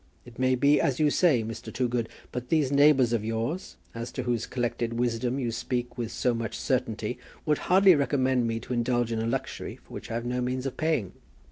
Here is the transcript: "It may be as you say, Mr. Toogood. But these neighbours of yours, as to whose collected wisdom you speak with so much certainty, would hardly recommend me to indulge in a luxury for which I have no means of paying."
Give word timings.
"It 0.25 0.39
may 0.39 0.55
be 0.55 0.81
as 0.81 0.99
you 0.99 1.11
say, 1.11 1.43
Mr. 1.43 1.71
Toogood. 1.71 2.09
But 2.31 2.49
these 2.49 2.71
neighbours 2.71 3.13
of 3.13 3.23
yours, 3.23 3.77
as 3.93 4.11
to 4.13 4.23
whose 4.23 4.47
collected 4.47 4.93
wisdom 4.93 5.37
you 5.37 5.51
speak 5.51 5.95
with 5.95 6.11
so 6.11 6.33
much 6.33 6.57
certainty, 6.57 7.19
would 7.45 7.59
hardly 7.69 7.93
recommend 7.93 8.47
me 8.47 8.59
to 8.61 8.73
indulge 8.73 9.11
in 9.11 9.19
a 9.21 9.27
luxury 9.27 9.75
for 9.75 9.93
which 9.93 10.09
I 10.09 10.15
have 10.15 10.25
no 10.25 10.41
means 10.41 10.65
of 10.65 10.75
paying." 10.75 11.11